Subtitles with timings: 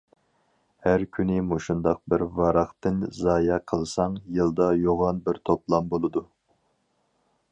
[0.85, 6.27] ھەر كۈنى مۇشۇنداق بىر ۋاراقتىن زايە قىلساڭ، يىلدا يوغان بىر توپلام بولىدۇ.